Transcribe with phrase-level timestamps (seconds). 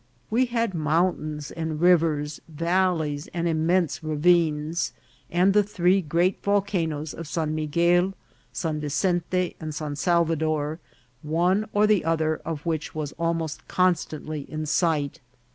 [0.31, 4.93] We had mountains and rivers, valleys and immense ra vines,
[5.29, 8.15] and the three great volcanoes of San Miguel,
[8.51, 10.79] San Vicente, and San Salvador,
[11.21, 15.19] one or the other of which was almost constantly in sight.